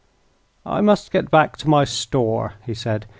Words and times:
"I 0.65 0.81
must 0.81 1.11
get 1.11 1.29
back 1.29 1.57
to 1.57 1.69
my 1.69 1.83
store," 1.85 2.53
he 2.65 2.73
said. 2.73 3.05